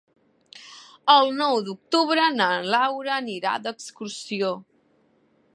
[1.15, 4.55] El nou d'octubre na Laura anirà d'excursió.